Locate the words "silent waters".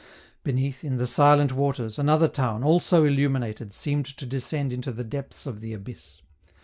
1.05-1.99